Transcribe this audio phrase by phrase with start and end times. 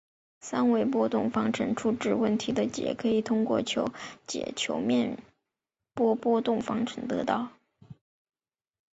[0.39, 3.93] 三维波动方程初值问题的解可以通过求
[4.25, 5.19] 解球面
[5.93, 7.49] 波波动方程得到。